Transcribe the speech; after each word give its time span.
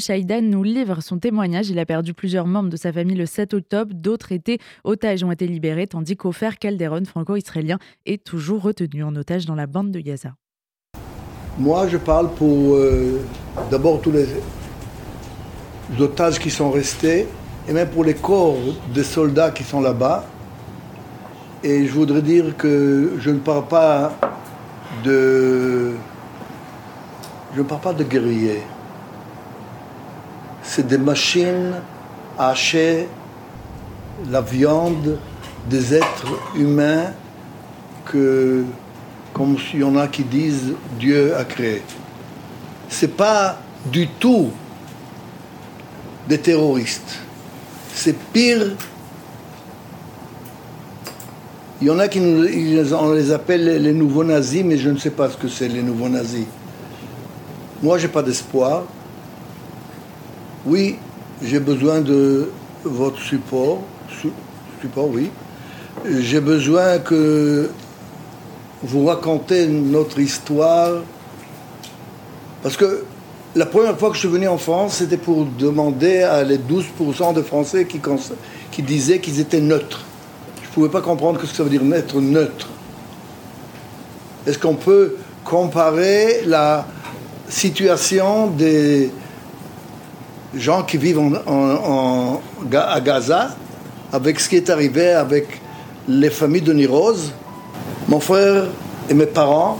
Shaidan 0.00 0.40
nous 0.42 0.62
livre 0.62 1.02
son 1.02 1.18
témoignage. 1.18 1.68
Il 1.68 1.78
a 1.78 1.84
perdu 1.84 2.14
plusieurs 2.14 2.46
membres 2.46 2.70
de 2.70 2.76
sa 2.76 2.92
famille 2.92 3.16
le 3.16 3.26
7 3.26 3.52
octobre. 3.54 3.92
D'autres 3.94 4.32
étaient 4.32 4.58
otages 4.84 5.22
ont 5.22 5.30
été 5.30 5.46
libérés, 5.46 5.86
tandis 5.86 6.16
qu'Ofer 6.16 6.50
Calderon, 6.58 7.04
franco-israélien, 7.04 7.78
est 8.06 8.24
toujours 8.24 8.62
retenu 8.62 9.04
en 9.04 9.14
otage 9.16 9.44
dans 9.44 9.54
la 9.54 9.66
bande 9.66 9.90
de 9.90 10.00
Gaza. 10.00 10.34
Moi, 11.58 11.88
je 11.88 11.98
parle 11.98 12.32
pour 12.34 12.74
euh, 12.74 13.20
d'abord 13.70 14.00
tous 14.00 14.12
les 14.12 14.26
otages 16.00 16.38
qui 16.38 16.50
sont 16.50 16.70
restés, 16.70 17.26
et 17.68 17.72
même 17.72 17.88
pour 17.88 18.04
les 18.04 18.14
corps 18.14 18.56
des 18.94 19.04
soldats 19.04 19.50
qui 19.50 19.62
sont 19.62 19.82
là-bas. 19.82 20.24
Et 21.62 21.86
je 21.86 21.92
voudrais 21.92 22.22
dire 22.22 22.56
que. 22.56 23.12
Je 23.18 23.30
ne 23.30 23.38
parle 23.38 23.68
pas 23.68 24.18
de 25.04 25.92
guerriers 28.04 28.62
c'est 30.74 30.86
des 30.86 30.96
machines 30.96 31.74
à 32.38 32.48
hacher 32.48 33.06
la 34.30 34.40
viande 34.40 35.18
des 35.68 35.94
êtres 35.94 36.32
humains 36.56 37.12
que, 38.06 38.64
comme 39.34 39.58
il 39.74 39.80
y 39.80 39.84
en 39.84 39.96
a 39.96 40.08
qui 40.08 40.24
disent, 40.24 40.72
Dieu 40.98 41.36
a 41.36 41.44
créé. 41.44 41.82
C'est 42.88 43.14
pas 43.14 43.58
du 43.84 44.08
tout 44.08 44.48
des 46.26 46.38
terroristes. 46.38 47.18
C'est 47.94 48.16
pire. 48.32 48.74
Il 51.82 51.88
y 51.88 51.90
en 51.90 51.98
a 51.98 52.08
qui 52.08 52.18
on 52.18 53.12
les 53.12 53.30
appelle 53.30 53.82
les 53.82 53.92
nouveaux 53.92 54.24
nazis, 54.24 54.64
mais 54.64 54.78
je 54.78 54.88
ne 54.88 54.96
sais 54.96 55.10
pas 55.10 55.28
ce 55.28 55.36
que 55.36 55.48
c'est 55.48 55.68
les 55.68 55.82
nouveaux 55.82 56.08
nazis. 56.08 56.46
Moi, 57.82 57.98
j'ai 57.98 58.08
pas 58.08 58.22
d'espoir. 58.22 58.84
Oui, 60.64 60.96
j'ai 61.42 61.58
besoin 61.58 62.00
de 62.00 62.50
votre 62.84 63.18
support. 63.20 63.80
Support, 64.80 65.08
oui. 65.08 65.30
J'ai 66.20 66.40
besoin 66.40 66.98
que 66.98 67.68
vous 68.82 69.06
racontez 69.06 69.66
notre 69.66 70.20
histoire. 70.20 71.02
Parce 72.62 72.76
que 72.76 73.04
la 73.56 73.66
première 73.66 73.98
fois 73.98 74.10
que 74.10 74.14
je 74.14 74.20
suis 74.20 74.28
venu 74.28 74.46
en 74.46 74.56
France, 74.56 74.98
c'était 74.98 75.16
pour 75.16 75.46
demander 75.46 76.22
à 76.22 76.44
les 76.44 76.58
12% 76.58 77.34
de 77.34 77.42
Français 77.42 77.84
qui, 77.84 78.00
qui 78.70 78.82
disaient 78.82 79.18
qu'ils 79.18 79.40
étaient 79.40 79.60
neutres. 79.60 80.04
Je 80.62 80.68
ne 80.68 80.72
pouvais 80.74 80.88
pas 80.88 81.00
comprendre 81.00 81.40
ce 81.40 81.50
que 81.50 81.56
ça 81.56 81.64
veut 81.64 81.70
dire 81.70 81.82
être 81.92 82.20
neutre. 82.20 82.68
Est-ce 84.46 84.58
qu'on 84.58 84.76
peut 84.76 85.16
comparer 85.44 86.42
la 86.46 86.86
situation 87.48 88.46
des, 88.46 89.10
gens 90.54 90.82
qui 90.82 90.96
vivent 90.96 91.20
en, 91.46 92.40
à 92.72 93.00
Gaza, 93.00 93.50
avec 94.12 94.40
ce 94.40 94.48
qui 94.48 94.56
est 94.56 94.70
arrivé 94.70 95.10
avec 95.10 95.60
les 96.08 96.30
familles 96.30 96.62
de 96.62 96.72
Nirose. 96.72 97.32
Mon 98.08 98.20
frère 98.20 98.66
et 99.08 99.14
mes 99.14 99.26
parents 99.26 99.78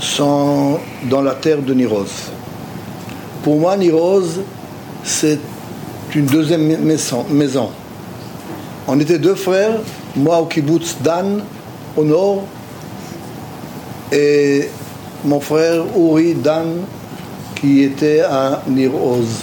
sont 0.00 0.78
dans 1.08 1.22
la 1.22 1.34
terre 1.34 1.62
de 1.62 1.74
Nirose. 1.74 2.30
Pour 3.42 3.60
moi, 3.60 3.76
Nirose, 3.76 4.40
c'est 5.04 5.38
une 6.14 6.26
deuxième 6.26 6.78
maison. 6.84 7.70
On 8.86 8.98
était 9.00 9.18
deux 9.18 9.34
frères, 9.34 9.80
moi 10.16 10.38
au 10.40 10.46
kibbutz 10.46 10.96
Dan, 11.00 11.42
au 11.96 12.04
nord, 12.04 12.44
et 14.12 14.68
mon 15.24 15.40
frère 15.40 15.84
Uri 15.96 16.34
Dan 16.34 16.82
qui 17.64 17.82
était 17.82 18.20
à 18.20 18.62
Niroz. 18.68 19.40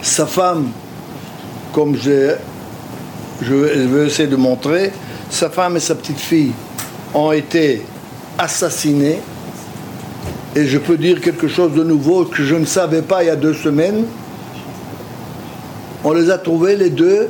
Sa 0.00 0.24
femme, 0.24 0.68
comme 1.74 1.94
je, 1.94 2.36
je 3.42 3.54
vais 3.54 4.06
essayer 4.06 4.28
de 4.28 4.36
montrer, 4.36 4.90
sa 5.28 5.50
femme 5.50 5.76
et 5.76 5.80
sa 5.80 5.94
petite 5.94 6.18
fille 6.18 6.52
ont 7.12 7.32
été 7.32 7.82
assassinées. 8.38 9.18
Et 10.56 10.64
je 10.64 10.78
peux 10.78 10.96
dire 10.96 11.20
quelque 11.20 11.48
chose 11.48 11.74
de 11.74 11.84
nouveau 11.84 12.24
que 12.24 12.42
je 12.42 12.54
ne 12.54 12.64
savais 12.64 13.02
pas 13.02 13.22
il 13.22 13.26
y 13.26 13.30
a 13.30 13.36
deux 13.36 13.52
semaines. 13.52 14.06
On 16.02 16.12
les 16.12 16.30
a 16.30 16.38
trouvés 16.38 16.76
les 16.76 16.88
deux 16.88 17.28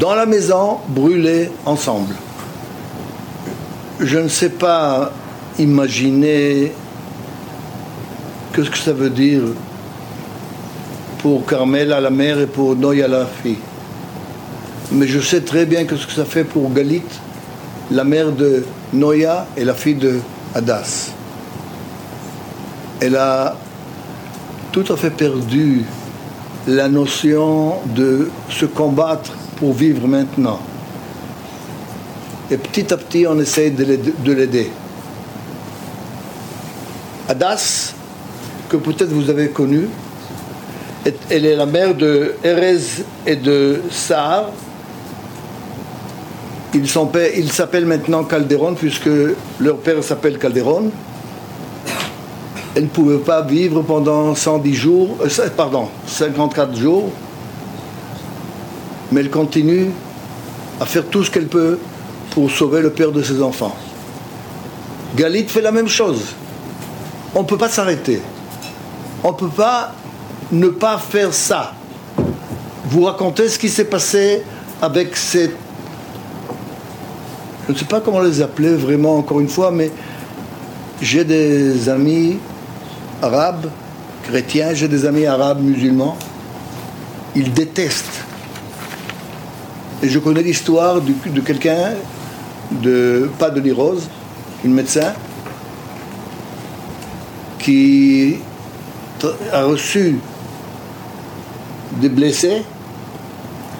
dans 0.00 0.14
la 0.14 0.24
maison, 0.24 0.78
brûlés 0.88 1.50
ensemble. 1.66 2.14
Je 4.00 4.18
ne 4.18 4.28
sais 4.28 4.48
pas 4.48 5.12
imaginer 5.58 6.72
Qu'est-ce 8.54 8.70
que 8.70 8.78
ça 8.78 8.92
veut 8.92 9.10
dire 9.10 9.42
pour 11.18 11.44
Carmel 11.44 11.92
à 11.92 12.00
la 12.00 12.10
mère 12.10 12.38
et 12.38 12.46
pour 12.46 12.76
Noé 12.76 13.02
à 13.02 13.08
la 13.08 13.26
fille? 13.26 13.58
Mais 14.92 15.08
je 15.08 15.18
sais 15.18 15.40
très 15.40 15.66
bien 15.66 15.80
ce 15.80 16.06
que 16.06 16.12
ça 16.12 16.24
fait 16.24 16.44
pour 16.44 16.72
Galit, 16.72 17.02
la 17.90 18.04
mère 18.04 18.30
de 18.30 18.64
Noya 18.92 19.48
et 19.56 19.64
la 19.64 19.74
fille 19.74 19.96
de 19.96 20.20
Hadas. 20.54 21.10
Elle 23.00 23.16
a 23.16 23.56
tout 24.70 24.84
à 24.88 24.96
fait 24.96 25.10
perdu 25.10 25.84
la 26.68 26.88
notion 26.88 27.78
de 27.86 28.30
se 28.48 28.66
combattre 28.66 29.32
pour 29.56 29.72
vivre 29.72 30.06
maintenant. 30.06 30.60
Et 32.52 32.56
petit 32.56 32.92
à 32.92 32.96
petit, 32.96 33.26
on 33.26 33.40
essaye 33.40 33.72
de 33.72 34.32
l'aider. 34.32 34.70
Hadas, 37.28 37.93
que 38.74 38.90
peut-être 38.90 39.10
vous 39.10 39.30
avez 39.30 39.48
connue. 39.48 39.88
Elle 41.30 41.46
est 41.46 41.54
la 41.54 41.66
mère 41.66 41.94
de 41.94 42.34
Erez 42.42 42.80
et 43.24 43.36
de 43.36 43.80
Sahar. 43.90 44.46
Ils 46.74 46.88
s'appellent 46.88 47.86
maintenant 47.86 48.24
Calderon 48.24 48.74
puisque 48.74 49.10
leur 49.60 49.76
père 49.76 50.02
s'appelle 50.02 50.38
Calderon. 50.38 50.90
Elle 52.74 52.84
ne 52.84 52.88
pouvait 52.88 53.18
pas 53.18 53.42
vivre 53.42 53.82
pendant 53.82 54.34
110 54.34 54.74
jours, 54.74 55.16
euh, 55.22 55.48
pardon, 55.56 55.88
54 56.08 56.74
jours, 56.74 57.08
mais 59.12 59.20
elle 59.20 59.30
continue 59.30 59.90
à 60.80 60.86
faire 60.86 61.04
tout 61.04 61.22
ce 61.22 61.30
qu'elle 61.30 61.46
peut 61.46 61.78
pour 62.32 62.50
sauver 62.50 62.82
le 62.82 62.90
père 62.90 63.12
de 63.12 63.22
ses 63.22 63.40
enfants. 63.40 63.76
Galit 65.14 65.46
fait 65.46 65.60
la 65.60 65.70
même 65.70 65.86
chose. 65.86 66.22
On 67.36 67.42
ne 67.42 67.46
peut 67.46 67.58
pas 67.58 67.68
s'arrêter 67.68 68.20
on 69.24 69.32
ne 69.32 69.36
peut 69.36 69.48
pas 69.48 69.92
ne 70.52 70.68
pas 70.68 70.98
faire 70.98 71.32
ça. 71.32 71.72
Vous 72.84 73.04
racontez 73.04 73.48
ce 73.48 73.58
qui 73.58 73.70
s'est 73.70 73.86
passé 73.86 74.42
avec 74.80 75.16
ces... 75.16 75.50
Je 77.66 77.72
ne 77.72 77.78
sais 77.78 77.86
pas 77.86 78.00
comment 78.00 78.20
les 78.20 78.42
appeler 78.42 78.74
vraiment, 78.74 79.16
encore 79.16 79.40
une 79.40 79.48
fois, 79.48 79.70
mais 79.70 79.90
j'ai 81.00 81.24
des 81.24 81.88
amis 81.88 82.38
arabes, 83.22 83.70
chrétiens, 84.24 84.74
j'ai 84.74 84.86
des 84.86 85.06
amis 85.06 85.24
arabes 85.24 85.62
musulmans. 85.62 86.18
Ils 87.34 87.52
détestent. 87.52 88.22
Et 90.02 90.08
je 90.10 90.18
connais 90.18 90.42
l'histoire 90.42 91.00
de, 91.00 91.40
quelqu'un, 91.40 91.94
de, 92.70 93.30
pas 93.38 93.48
de 93.48 93.60
l'irose, 93.60 94.08
une 94.62 94.74
médecin, 94.74 95.14
qui 97.58 98.36
a 99.52 99.64
reçu 99.64 100.18
des 102.00 102.08
blessés 102.08 102.62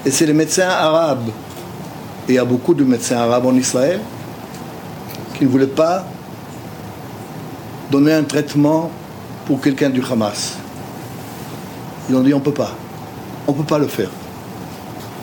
et 0.07 0.11
c'est 0.11 0.27
les 0.27 0.33
médecins 0.33 0.69
arabes. 0.69 1.29
Et 2.29 2.33
il 2.33 2.35
y 2.37 2.39
a 2.39 2.45
beaucoup 2.45 2.75
de 2.75 2.85
médecins 2.85 3.19
arabes 3.19 3.47
en 3.47 3.55
Israël 3.55 4.01
qui 5.35 5.45
ne 5.45 5.49
voulaient 5.49 5.67
pas 5.67 6.05
donner 7.91 8.13
un 8.13 8.23
traitement 8.23 8.91
pour 9.47 9.61
quelqu'un 9.61 9.91
du 9.91 10.03
Hamas. 10.11 10.57
Ils 12.09 12.17
ont 12.17 12.21
dit 12.21 12.35
on 12.35 12.39
ne 12.39 12.45
peut 12.45 12.53
pas. 12.53 12.73
On 13.47 13.53
ne 13.53 13.57
peut 13.59 13.65
pas 13.65 13.79
le 13.79 13.87
faire. 13.87 14.11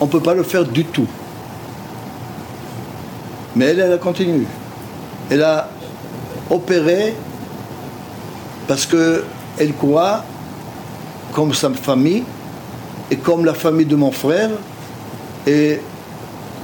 On 0.00 0.06
ne 0.06 0.10
peut 0.10 0.20
pas 0.20 0.34
le 0.34 0.42
faire 0.42 0.64
du 0.64 0.84
tout. 0.84 1.06
Mais 3.54 3.66
elle, 3.66 3.80
elle 3.80 3.92
a 3.92 3.98
continué. 3.98 4.46
Elle 5.30 5.42
a 5.42 5.68
opéré 6.50 7.14
parce 8.68 8.86
que 8.86 9.24
elle 9.58 9.74
croit, 9.74 10.24
comme 11.32 11.52
sa 11.54 11.70
famille, 11.70 12.24
et 13.10 13.16
comme 13.16 13.44
la 13.44 13.54
famille 13.54 13.86
de 13.86 13.96
mon 13.96 14.10
frère, 14.10 14.50
et 15.46 15.80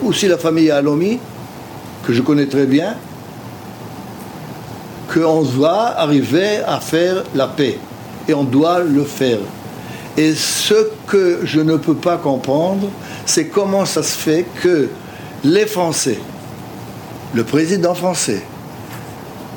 aussi 0.05 0.29
la 0.29 0.39
famille 0.39 0.71
Alomi, 0.71 1.19
que 2.07 2.13
je 2.13 2.23
connais 2.23 2.47
très 2.47 2.67
bien, 2.67 2.97
qu'on 5.13 5.43
doit 5.43 5.89
arriver 5.97 6.59
à 6.67 6.81
faire 6.81 7.25
la 7.35 7.47
paix. 7.49 7.79
Et 8.29 8.35
on 8.35 8.45
doit 8.45 8.81
le 8.81 9.05
faire. 9.05 9.39
Et 10.17 10.35
ce 10.35 10.89
que 11.07 11.41
je 11.45 11.61
ne 11.61 11.77
peux 11.77 11.95
pas 11.95 12.17
comprendre, 12.19 12.89
c'est 13.25 13.47
comment 13.47 13.87
ça 13.87 14.03
se 14.03 14.17
fait 14.17 14.45
que 14.63 14.89
les 15.45 15.67
Français, 15.67 16.19
le 17.35 17.45
président 17.45 17.95
français, 17.95 18.43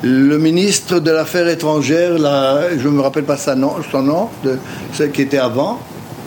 le 0.02 0.36
ministre 0.36 0.98
de 0.98 1.10
l'Affaires 1.12 1.48
étrangères, 1.48 2.18
là, 2.18 2.76
je 2.76 2.88
ne 2.88 2.94
me 2.94 3.00
rappelle 3.00 3.24
pas 3.24 3.36
son 3.36 3.54
nom, 3.54 3.74
son 3.90 4.02
nom 4.02 4.28
de 4.42 4.58
ce 4.92 5.04
qui 5.04 5.22
était 5.22 5.38
avant, 5.38 5.78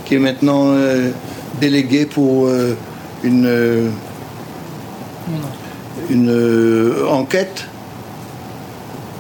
qui 0.06 0.16
est 0.16 0.20
maintenant 0.20 0.68
euh, 0.70 1.12
délégué 1.60 2.06
pour 2.06 2.48
euh, 2.48 2.74
une, 3.24 3.46
euh, 3.46 3.90
une 6.10 6.94
enquête 7.10 7.66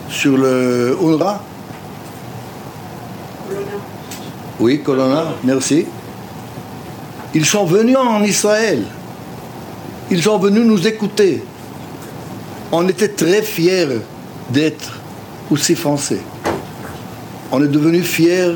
sur 0.07 0.37
le 0.37 0.97
UNRWA. 1.01 1.43
Oui, 4.61 4.81
Colonna, 4.81 5.33
merci. 5.43 5.85
Ils 7.33 7.45
sont 7.45 7.65
venus 7.65 7.97
en 7.97 8.23
Israël. 8.23 8.83
Ils 10.09 10.23
sont 10.23 10.37
venus 10.37 10.65
nous 10.65 10.87
écouter. 10.87 11.43
On 12.71 12.87
était 12.87 13.09
très 13.09 13.41
fiers 13.41 13.99
d'être 14.49 14.99
aussi 15.51 15.75
français. 15.75 16.21
On 17.51 17.63
est 17.63 17.67
devenu 17.67 18.01
fiers 18.01 18.53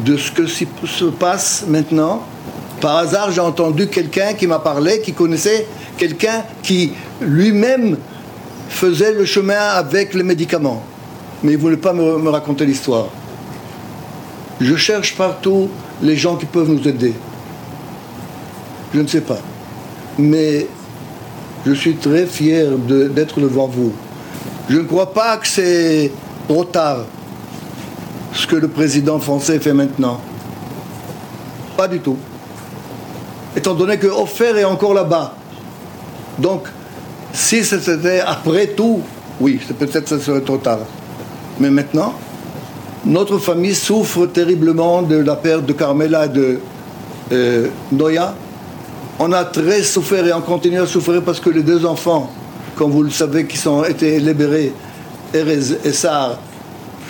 de 0.00 0.16
ce 0.16 0.30
que 0.30 0.46
se 0.46 1.04
passe 1.04 1.64
maintenant. 1.68 2.22
Par 2.80 2.96
hasard, 2.96 3.30
j'ai 3.30 3.40
entendu 3.40 3.86
quelqu'un 3.88 4.34
qui 4.34 4.46
m'a 4.46 4.58
parlé, 4.58 5.00
qui 5.00 5.12
connaissait 5.12 5.66
quelqu'un 5.96 6.44
qui 6.62 6.92
lui-même 7.20 7.96
faisait 8.68 9.12
le 9.12 9.24
chemin 9.24 9.58
avec 9.58 10.14
les 10.14 10.22
médicaments. 10.22 10.82
Mais 11.42 11.52
il 11.52 11.56
ne 11.56 11.60
voulait 11.60 11.76
pas 11.76 11.92
me, 11.92 12.18
me 12.18 12.30
raconter 12.30 12.66
l'histoire. 12.66 13.06
Je 14.60 14.76
cherche 14.76 15.16
partout 15.16 15.68
les 16.02 16.16
gens 16.16 16.36
qui 16.36 16.46
peuvent 16.46 16.70
nous 16.70 16.86
aider. 16.88 17.14
Je 18.92 19.00
ne 19.00 19.06
sais 19.06 19.20
pas. 19.20 19.38
Mais 20.18 20.66
je 21.66 21.72
suis 21.72 21.94
très 21.94 22.26
fier 22.26 22.68
d'être 22.78 23.40
devant 23.40 23.66
vous. 23.66 23.92
Je 24.68 24.78
ne 24.78 24.84
crois 24.84 25.12
pas 25.12 25.36
que 25.36 25.46
c'est 25.46 26.10
trop 26.48 26.64
tard 26.64 27.04
ce 28.32 28.46
que 28.46 28.56
le 28.56 28.68
président 28.68 29.18
français 29.18 29.58
fait 29.58 29.74
maintenant. 29.74 30.20
Pas 31.76 31.88
du 31.88 32.00
tout. 32.00 32.16
Étant 33.56 33.74
donné 33.74 33.98
que 33.98 34.06
Offert 34.06 34.56
est 34.56 34.64
encore 34.64 34.94
là-bas. 34.94 35.34
Donc, 36.38 36.66
si 37.32 37.64
c'était 37.64 38.20
après 38.20 38.68
tout, 38.68 39.00
oui, 39.40 39.60
peut-être 39.78 40.08
ce 40.08 40.18
serait 40.18 40.40
trop 40.40 40.56
tard. 40.56 40.80
Mais 41.60 41.70
maintenant, 41.70 42.14
notre 43.04 43.38
famille 43.38 43.74
souffre 43.74 44.26
terriblement 44.26 45.02
de 45.02 45.16
la 45.16 45.36
perte 45.36 45.66
de 45.66 45.72
Carmela 45.72 46.26
et 46.26 46.28
de 46.30 46.60
euh, 47.32 47.68
Noya. 47.92 48.34
On 49.18 49.30
a 49.32 49.44
très 49.44 49.82
souffert 49.82 50.26
et 50.26 50.32
on 50.32 50.40
continue 50.40 50.80
à 50.80 50.86
souffrir 50.86 51.22
parce 51.22 51.38
que 51.38 51.50
les 51.50 51.62
deux 51.62 51.84
enfants, 51.86 52.32
comme 52.76 52.90
vous 52.90 53.02
le 53.02 53.10
savez, 53.10 53.46
qui 53.46 53.66
ont 53.68 53.84
été 53.84 54.18
libérés, 54.18 54.72
Erez 55.32 55.76
et 55.84 55.92
Sar, 55.92 56.38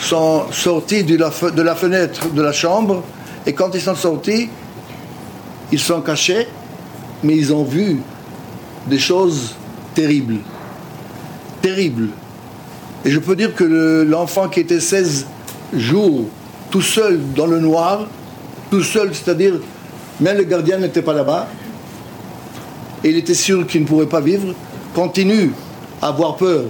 sont 0.01 0.45
sortis 0.51 1.05
de 1.05 1.17
la, 1.17 1.31
fenêtre 1.31 2.31
de 2.33 2.43
la 2.43 2.53
chambre. 2.53 3.03
Et 3.47 3.53
quand 3.53 3.75
ils 3.75 3.81
sont 3.81 3.95
sortis, 3.95 4.49
ils 5.73 5.79
sont 5.79 6.01
cachés, 6.01 6.49
mais 7.23 7.37
ils 7.37 7.53
ont 7.53 7.65
vu 7.65 8.01
des 8.87 8.99
choses 8.99 9.55
terribles. 9.95 10.39
Terribles. 11.63 12.09
Et 13.05 13.11
je 13.11 13.19
peux 13.19 13.37
dire 13.37 13.55
que 13.55 14.05
l'enfant 14.09 14.49
qui 14.49 14.61
était 14.61 14.81
16 14.81 15.27
jours 15.77 16.25
tout 16.71 16.83
seul 16.83 17.21
dans 17.35 17.47
le 17.47 17.61
noir, 17.61 18.07
tout 18.71 18.83
seul, 18.83 19.15
c'est-à-dire 19.15 19.55
même 20.21 20.37
le 20.37 20.45
gardien 20.45 20.79
n'était 20.79 21.03
pas 21.03 21.13
là-bas, 21.13 21.49
et 23.03 23.11
il 23.11 23.17
était 23.17 23.35
sûr 23.35 23.67
qu'il 23.67 23.83
ne 23.83 23.87
pourrait 23.87 24.07
pas 24.07 24.21
vivre, 24.21 24.55
continue 24.95 25.53
à 26.01 26.09
avoir 26.09 26.37
peur 26.37 26.65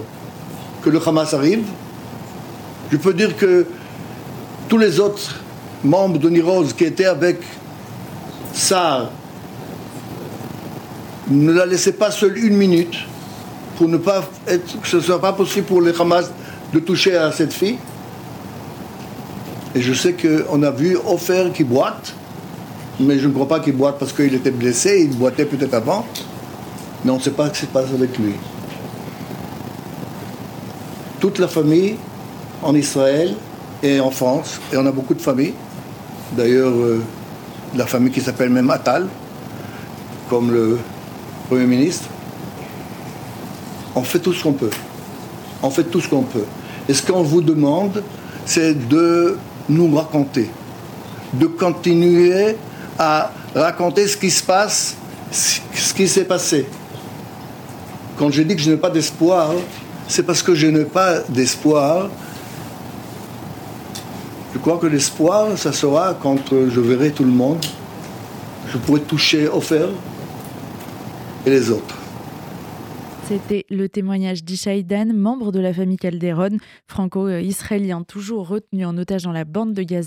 que 0.82 0.90
le 0.90 1.00
Hamas 1.06 1.34
arrive. 1.34 1.64
Je 2.90 2.96
peux 2.96 3.14
dire 3.14 3.36
que 3.36 3.66
tous 4.68 4.78
les 4.78 4.98
autres 4.98 5.40
membres 5.84 6.18
de 6.18 6.28
Niroz 6.30 6.72
qui 6.76 6.84
étaient 6.84 7.04
avec 7.04 7.40
Sar 8.52 9.10
ne 11.30 11.52
la 11.52 11.66
laissaient 11.66 11.92
pas 11.92 12.10
seule 12.10 12.38
une 12.38 12.56
minute 12.56 12.96
pour 13.76 13.88
ne 13.88 13.96
pas 13.96 14.24
être, 14.46 14.80
que 14.80 14.88
ce 14.88 14.96
ne 14.96 15.02
soit 15.02 15.20
pas 15.20 15.32
possible 15.32 15.66
pour 15.66 15.80
les 15.82 15.98
Hamas 16.00 16.30
de 16.72 16.78
toucher 16.80 17.16
à 17.16 17.32
cette 17.32 17.52
fille. 17.52 17.78
Et 19.74 19.80
je 19.80 19.92
sais 19.92 20.14
qu'on 20.14 20.62
a 20.62 20.70
vu 20.70 20.96
Ofer 21.06 21.50
qui 21.52 21.64
boite, 21.64 22.14
mais 23.00 23.18
je 23.18 23.26
ne 23.26 23.32
crois 23.32 23.48
pas 23.48 23.60
qu'il 23.60 23.74
boite 23.74 23.98
parce 23.98 24.12
qu'il 24.12 24.32
était 24.34 24.52
blessé, 24.52 25.08
il 25.10 25.16
boitait 25.16 25.46
peut-être 25.46 25.74
avant, 25.74 26.06
mais 27.04 27.10
on 27.10 27.16
ne 27.16 27.22
sait 27.22 27.30
pas 27.30 27.48
ce 27.48 27.52
qui 27.52 27.60
se 27.60 27.66
passe 27.66 27.90
avec 27.92 28.18
lui. 28.18 28.32
Toute 31.20 31.38
la 31.38 31.48
famille 31.48 31.96
en 32.62 32.74
Israël 32.74 33.34
et 33.82 34.00
en 34.00 34.10
France, 34.10 34.60
et 34.72 34.76
on 34.76 34.86
a 34.86 34.92
beaucoup 34.92 35.14
de 35.14 35.20
familles, 35.20 35.54
d'ailleurs 36.36 36.72
euh, 36.72 37.02
la 37.74 37.86
famille 37.86 38.10
qui 38.10 38.20
s'appelle 38.20 38.50
même 38.50 38.70
Atal, 38.70 39.06
comme 40.30 40.50
le 40.50 40.78
Premier 41.48 41.66
ministre, 41.66 42.08
on 43.94 44.02
fait 44.02 44.18
tout 44.18 44.32
ce 44.32 44.42
qu'on 44.42 44.52
peut. 44.52 44.70
On 45.62 45.70
fait 45.70 45.84
tout 45.84 46.00
ce 46.00 46.08
qu'on 46.08 46.22
peut. 46.22 46.44
Et 46.88 46.94
ce 46.94 47.02
qu'on 47.02 47.22
vous 47.22 47.42
demande, 47.42 48.02
c'est 48.44 48.74
de 48.88 49.36
nous 49.68 49.94
raconter, 49.94 50.50
de 51.34 51.46
continuer 51.46 52.56
à 52.98 53.30
raconter 53.54 54.06
ce 54.08 54.16
qui 54.16 54.30
se 54.30 54.42
passe, 54.42 54.96
ce 55.30 55.94
qui 55.94 56.08
s'est 56.08 56.24
passé. 56.24 56.66
Quand 58.18 58.30
je 58.30 58.42
dis 58.42 58.54
que 58.54 58.62
je 58.62 58.70
n'ai 58.70 58.76
pas 58.76 58.90
d'espoir, 58.90 59.50
c'est 60.06 60.22
parce 60.22 60.42
que 60.42 60.54
je 60.54 60.66
n'ai 60.66 60.84
pas 60.84 61.20
d'espoir. 61.28 62.10
Je 64.52 64.58
crois 64.58 64.78
que 64.78 64.86
l'espoir, 64.86 65.58
ça 65.58 65.72
sera 65.72 66.14
quand 66.14 66.38
je 66.50 66.80
verrai 66.80 67.10
tout 67.10 67.24
le 67.24 67.32
monde. 67.32 67.64
Je 68.68 68.78
pourrai 68.78 69.00
toucher 69.00 69.48
Ofer 69.48 69.88
et 71.44 71.50
les 71.50 71.70
autres. 71.70 71.96
C'était 73.26 73.64
le 73.70 73.88
témoignage 73.88 74.44
d'Ishaïdan, 74.44 75.14
membre 75.14 75.50
de 75.50 75.58
la 75.58 75.72
famille 75.72 75.96
Calderon, 75.96 76.58
franco-israélien, 76.86 78.02
toujours 78.02 78.48
retenu 78.48 78.84
en 78.84 78.98
otage 78.98 79.22
dans 79.22 79.32
la 79.32 79.46
bande 79.46 79.72
de 79.72 79.82
Gaza. 79.82 80.02